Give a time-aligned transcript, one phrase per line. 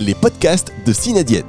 [0.00, 1.46] les podcasts de Cinadiète.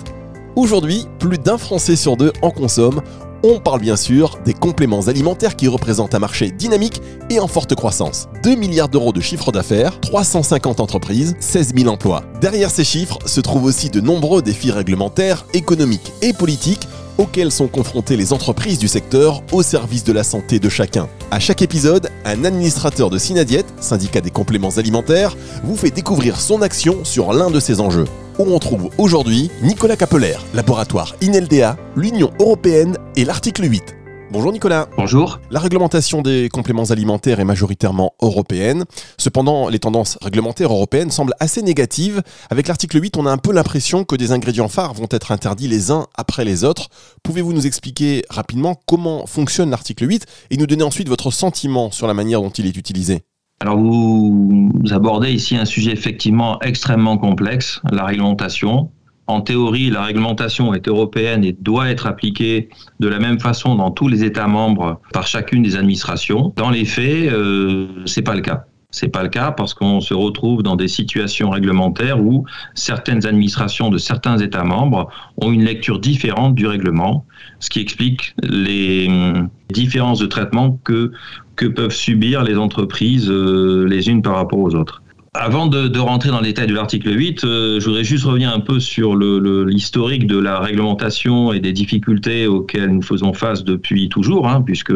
[0.55, 3.01] Aujourd'hui, plus d'un Français sur deux en consomme.
[3.43, 7.75] On parle bien sûr des compléments alimentaires qui représentent un marché dynamique et en forte
[7.75, 8.27] croissance.
[8.43, 12.23] 2 milliards d'euros de chiffre d'affaires, 350 entreprises, 16 000 emplois.
[12.41, 16.87] Derrière ces chiffres se trouvent aussi de nombreux défis réglementaires, économiques et politiques
[17.17, 21.07] auxquels sont confrontées les entreprises du secteur au service de la santé de chacun.
[21.31, 26.61] À chaque épisode, un administrateur de Synadiète, syndicat des compléments alimentaires, vous fait découvrir son
[26.61, 28.05] action sur l'un de ces enjeux.
[28.39, 33.97] Où on trouve aujourd'hui Nicolas Capeller, laboratoire INLDA, l'Union européenne et l'article 8.
[34.31, 34.87] Bonjour Nicolas.
[34.95, 35.41] Bonjour.
[35.51, 38.85] La réglementation des compléments alimentaires est majoritairement européenne.
[39.17, 42.21] Cependant, les tendances réglementaires européennes semblent assez négatives.
[42.49, 45.67] Avec l'article 8, on a un peu l'impression que des ingrédients phares vont être interdits
[45.67, 46.87] les uns après les autres.
[47.23, 52.07] Pouvez-vous nous expliquer rapidement comment fonctionne l'article 8 et nous donner ensuite votre sentiment sur
[52.07, 53.23] la manière dont il est utilisé?
[53.61, 58.89] Alors vous abordez ici un sujet effectivement extrêmement complexe, la réglementation.
[59.27, 62.69] En théorie, la réglementation est européenne et doit être appliquée
[62.99, 66.53] de la même façon dans tous les États membres par chacune des administrations.
[66.55, 68.65] Dans les faits, euh, c'est pas le cas.
[68.91, 73.89] C'est pas le cas parce qu'on se retrouve dans des situations réglementaires où certaines administrations
[73.89, 77.23] de certains États membres ont une lecture différente du règlement,
[77.59, 81.11] ce qui explique les hum, différences de traitement que,
[81.55, 85.03] que peuvent subir les entreprises euh, les unes par rapport aux autres.
[85.35, 88.59] Avant de, rentrer dans les détails de l'article 8, euh, je voudrais juste revenir un
[88.59, 94.47] peu sur l'historique de la réglementation et des difficultés auxquelles nous faisons face depuis toujours,
[94.47, 94.93] hein, puisque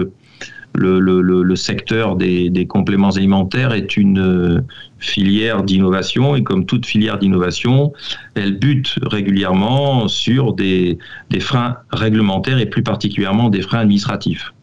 [0.76, 4.62] le, secteur des, compléments alimentaires est une euh,
[5.00, 7.94] filière d'innovation et comme toute filière d'innovation,
[8.36, 10.98] elle bute régulièrement sur des
[11.40, 14.54] freins réglementaires et plus particulièrement des freins administratifs.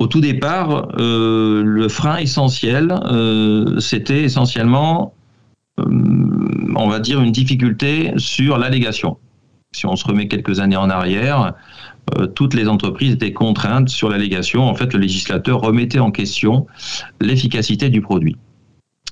[0.00, 5.12] Au tout départ, euh, le frein essentiel, euh, c'était essentiellement,
[5.76, 9.18] on va dire, une difficulté sur l'allégation.
[9.72, 11.52] Si on se remet quelques années en arrière,
[12.34, 14.62] toutes les entreprises étaient contraintes sur l'allégation.
[14.62, 16.66] En fait, le législateur remettait en question
[17.20, 18.36] l'efficacité du produit.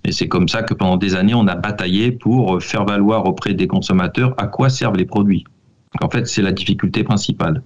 [0.04, 3.54] Et c'est comme ça que pendant des années, on a bataillé pour faire valoir auprès
[3.54, 5.44] des consommateurs à quoi servent les produits.
[6.00, 7.62] en fait, c'est la difficulté principale.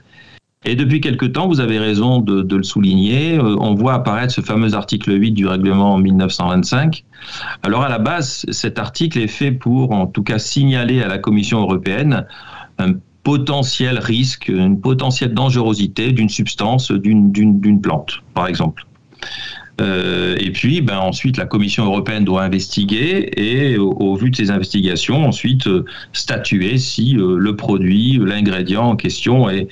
[0.65, 4.41] Et depuis quelque temps, vous avez raison de, le souligner, euh, on voit apparaître ce
[4.41, 7.05] fameux article 8 du règlement 1925.
[7.65, 11.19] Alors à la base, cet article est fait pour en tout cas signaler à la
[11.19, 12.27] Commission européenne
[12.79, 18.85] un potentiel risque, une potentielle dangerosité d'une substance, d'une plante, par exemple.
[19.81, 24.51] Euh, et puis, ben, ensuite, la Commission européenne doit investiguer et, au, vu de ces
[24.51, 29.69] investigations, ensuite euh, statuer si euh, le produit, l'ingrédient en question est,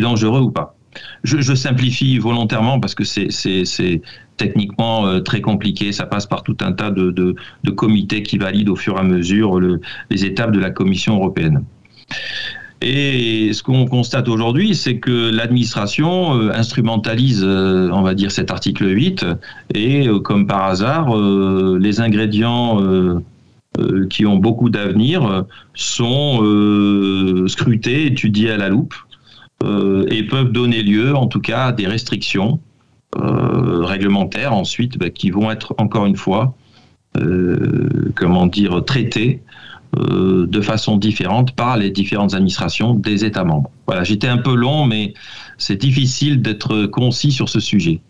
[0.00, 0.76] dangereux ou pas.
[1.22, 4.02] Je, simplifie volontairement parce que c'est
[4.36, 5.92] techniquement très compliqué.
[5.92, 7.34] Ça passe par tout un tas de,
[7.76, 9.60] comités qui valident au fur et à mesure
[10.10, 11.64] les étapes de la Commission européenne.
[12.80, 18.52] Et ce qu'on constate aujourd'hui, c'est que l'administration euh, instrumentalise, euh, on va dire, cet
[18.52, 19.26] article 8,
[19.74, 22.80] et euh, comme par hasard, les ingrédients
[24.10, 26.38] qui ont beaucoup d'avenir sont
[27.48, 28.94] scrutés, étudiés à la loupe,
[29.64, 32.60] et peuvent donner lieu, en tout cas, à des restrictions
[33.16, 36.54] réglementaires ensuite, bah, qui vont être, encore une fois,
[38.14, 39.42] comment dire, traitées
[39.98, 43.70] euh, de façon différente par les différentes administrations des États membres.
[43.86, 45.14] Voilà, j'étais un peu long, mais
[45.58, 48.00] c'est difficile d'être concis sur ce sujet.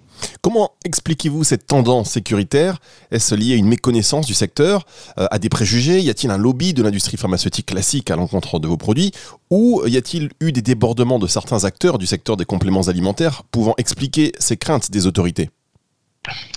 [0.43, 2.79] Comment expliquez-vous cette tendance sécuritaire?
[3.11, 4.85] Est-ce lié à une méconnaissance du secteur,
[5.19, 6.01] euh, à des préjugés?
[6.01, 9.13] Y a-t-il un lobby de l'industrie pharmaceutique classique à l'encontre de vos produits?
[9.51, 13.75] Ou y a-t-il eu des débordements de certains acteurs du secteur des compléments alimentaires pouvant
[13.79, 15.51] expliquer ces craintes des autorités?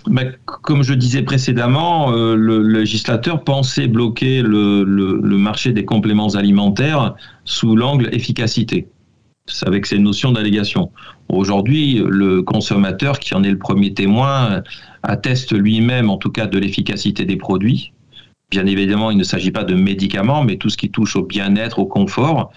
[0.08, 4.84] Ben, comme je disais précédemment, euh, le, législateur pensait bloquer le,
[5.38, 7.16] marché des compléments alimentaires
[7.46, 8.88] sous l'angle efficacité,
[9.66, 10.92] avec ces notions d'allégation.
[11.30, 14.62] Aujourd'hui, le consommateur, qui en est le premier témoin,
[15.04, 17.94] atteste lui-même, en tout cas, de l'efficacité des produits.
[18.52, 21.80] Bien évidemment, il ne s'agit pas de médicaments, mais tout ce qui touche au bien-être,
[21.80, 22.52] au confort,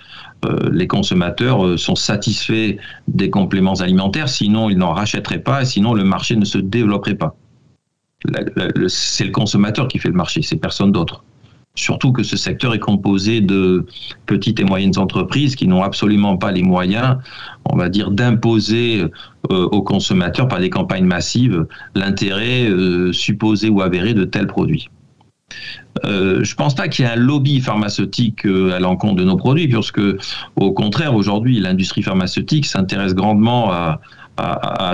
[0.73, 2.77] les consommateurs euh, sont satisfaits
[3.09, 7.15] des compléments alimentaires, sinon ils n'en rachèteraient pas, et sinon le marché ne se développerait
[7.15, 7.37] pas.
[8.89, 11.25] C'est le consommateur qui fait le marché, c'est personne d'autre.
[11.77, 13.85] Surtout que ce secteur est composé de
[14.27, 17.19] petites et moyennes entreprises qui n'ont absolument pas les moyens,
[17.65, 19.03] on va dire, d'imposer
[19.51, 21.67] euh, aux consommateurs par des campagnes massives
[21.97, 22.71] l'intérêt
[23.13, 24.89] supposé ou avéré de tels produits.
[26.05, 29.37] Euh, je pense pas qu'il y ait un lobby pharmaceutique euh, à l'encontre de nos
[29.37, 30.01] produits, puisque
[30.57, 34.01] au contraire, aujourd'hui, l'industrie pharmaceutique s'intéresse grandement à,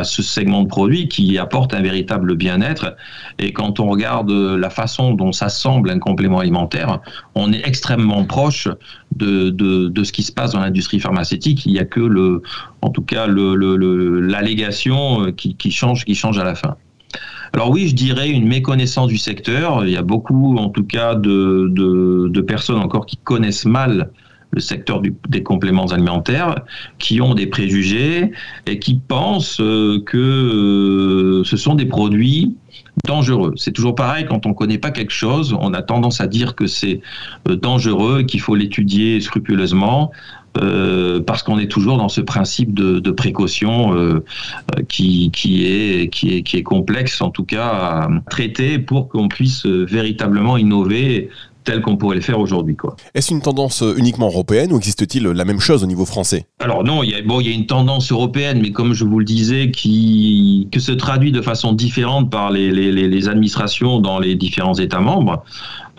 [0.05, 2.95] ce segment de produits qui apporte un véritable bien-être.
[3.39, 7.01] Et quand on regarde la façon dont ça semble un complément alimentaire,
[7.35, 8.69] on est extrêmement proche
[9.17, 11.65] de, ce qui se passe dans l'industrie pharmaceutique.
[11.65, 12.43] Il n'y a que le,
[12.83, 16.77] en tout cas, l'allégation qui, qui change, qui change à la fin.
[17.53, 19.85] Alors oui, je dirais une méconnaissance du secteur.
[19.85, 24.11] Il y a beaucoup, en tout cas, de, personnes encore qui connaissent mal
[24.53, 26.57] le secteur des compléments alimentaires,
[26.99, 28.33] qui ont des préjugés
[28.67, 32.57] et qui pensent euh, que euh, ce sont des produits
[33.07, 33.55] dangereux.
[33.57, 36.55] C'est toujours pareil, quand on ne connaît pas quelque chose, on a tendance à dire
[36.55, 37.01] que c'est
[37.49, 40.11] euh, dangereux, qu'il faut l'étudier scrupuleusement.
[40.59, 44.25] Euh, parce qu'on est toujours dans ce principe de, précaution euh,
[44.89, 49.29] qui, qui, est, qui, est, qui est complexe, en tout cas, à traiter pour qu'on
[49.29, 51.29] puisse véritablement innover
[51.65, 52.77] tel qu'on pourrait le faire aujourd'hui.
[53.15, 56.47] Est-ce une tendance uniquement européenne ou existe-t-il la même chose au niveau français?
[56.59, 59.05] Alors non, il y, a, bon, il y a une tendance européenne, mais comme je
[59.05, 64.01] vous le disais, qui que se traduit de façon différente par les, les, les administrations
[64.01, 65.45] dans les différents États membres.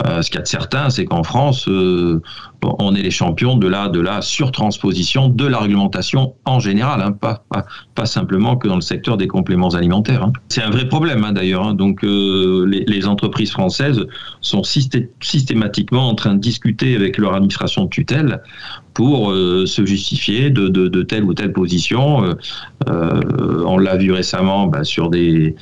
[0.06, 2.20] Euh, ce qu'il y a de certain, c'est qu'en France, euh,
[2.62, 8.56] on est les champions de la, surtransposition de la réglementation en général, hein, pas, simplement
[8.56, 10.24] que dans le secteur des compléments alimentaires.
[10.24, 10.32] Hein.
[10.48, 11.74] C'est un vrai problème hein, d'ailleurs.
[11.74, 14.06] Donc euh, les, entreprises françaises
[14.40, 18.40] sont systématiquement en train de discuter avec leur administration de tutelle
[18.94, 22.22] pour se justifier de, telle ou telle position.
[22.86, 25.56] on l'a vu récemment bah, sur des,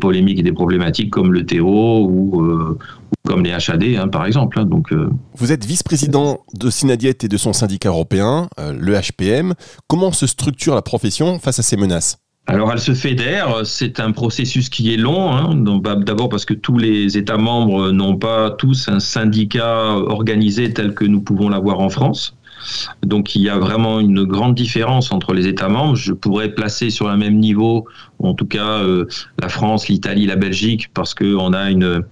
[0.00, 2.78] polémiques et des problématiques comme le terreau ou,
[3.26, 4.58] comme les HAD, hein, par exemple.
[4.58, 8.94] Hein, donc, euh, Vous êtes vice-président de Synadiet et de son syndicat européen, euh, le
[8.94, 9.54] HPM.
[9.86, 12.18] Comment se structure la profession face à ces menaces?
[12.46, 13.64] Alors, elle se fédère.
[13.64, 15.30] C'est un processus qui est long.
[15.32, 15.54] Hein.
[15.54, 20.94] Bah, d'abord parce que tous les États membres n'ont pas tous un syndicat organisé tel
[20.94, 22.34] que nous pouvons l'avoir en France.
[23.02, 25.96] Donc il y a vraiment une grande différence entre les États membres.
[25.96, 27.86] Je pourrais placer sur le même niveau,
[28.22, 29.06] en tout cas euh,
[29.40, 32.02] la France, l'Italie, la Belgique, parce qu'on a une,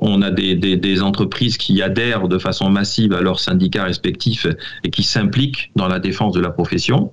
[0.00, 4.46] on a des, entreprises qui adhèrent de façon massive à leurs syndicats respectifs
[4.84, 7.12] et qui s'impliquent dans la défense de la profession.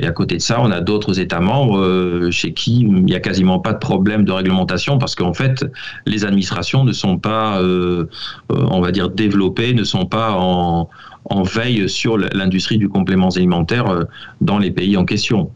[0.00, 3.14] Et à côté de ça, on a d'autres États membres euh, chez qui il n'y
[3.14, 5.64] a quasiment pas de problème de réglementation parce qu'en fait,
[6.06, 8.06] les administrations ne sont pas, euh,
[8.50, 10.88] on va dire, développées, ne sont pas en
[11.44, 14.06] veille sur l'industrie du complément alimentaire
[14.40, 15.50] dans les pays en question.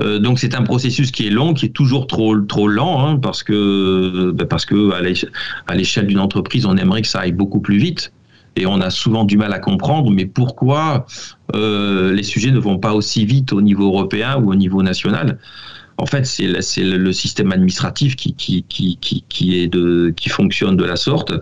[0.00, 3.16] Euh, donc c'est un processus qui est long, qui est toujours trop trop lent, hein,
[3.18, 7.60] parce que ben, parce que à l'échelle d'une entreprise, on aimerait que ça aille beaucoup
[7.60, 8.12] plus vite,
[8.56, 10.10] et on a souvent du mal à comprendre.
[10.10, 11.06] Mais pourquoi
[11.54, 15.38] euh, les sujets ne vont pas aussi vite au niveau européen ou au niveau national?
[15.96, 18.96] En fait, c'est le, système administratif qui qui, qui
[19.28, 19.70] qui
[20.16, 21.32] qui fonctionne de la sorte.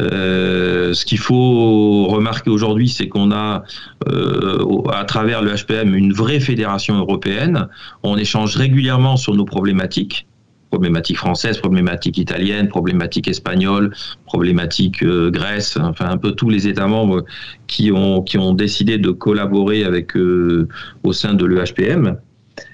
[0.00, 3.64] Euh, ce qu'il faut remarquer aujourd'hui, c'est qu'on a,
[4.08, 7.68] euh, à travers le HPM, une vraie fédération européenne.
[8.02, 10.26] On échange régulièrement sur nos problématiques
[10.70, 13.94] problématiques françaises, problématiques italiennes, problématiques espagnoles,
[14.26, 17.24] problématiques euh, Grèce, enfin un peu tous les États membres
[17.66, 22.18] qui ont décidé de collaborer avec au sein de l'EHPM.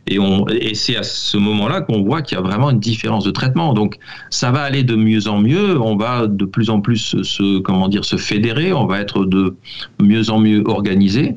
[0.07, 3.73] Et, c'est à ce moment-là qu'on voit qu'il y a vraiment une différence de traitement.
[3.73, 3.99] Donc,
[4.31, 5.81] ça va aller de mieux en mieux.
[5.81, 8.73] On va de plus en plus se, fédérer.
[8.73, 9.57] On va être de
[10.03, 11.37] mieux en mieux organisé.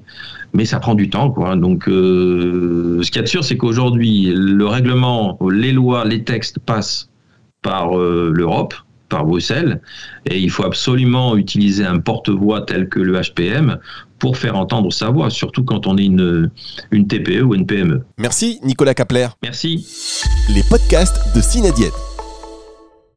[0.54, 1.34] Mais ça prend du temps.
[1.56, 6.24] Donc, euh, ce qu'il y a de sûr, c'est qu'aujourd'hui, le règlement, les lois, les
[6.24, 7.10] textes passent
[7.62, 8.74] par euh, l'Europe,
[9.10, 9.82] par Bruxelles,
[10.26, 13.78] et il faut absolument utiliser un porte-voix tel que le HPM
[14.20, 16.50] pour faire entendre sa voix, surtout quand on est une,
[16.92, 18.04] une TPE ou une PME.
[18.18, 19.28] Merci Nicolas Kapler.
[19.44, 19.86] Merci.
[20.50, 22.07] Les podcasts de Cinadiète.